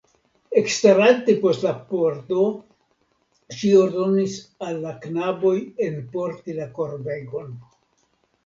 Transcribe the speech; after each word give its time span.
Ekstarante 0.59 1.35
post 1.41 1.65
la 1.65 1.73
pordo 1.91 2.45
ŝi 3.59 3.71
ordonis 3.83 4.39
al 4.69 4.81
la 4.87 4.95
knaboj 5.05 5.55
enporti 5.91 6.61
la 6.63 6.69
korbegon. 6.81 7.55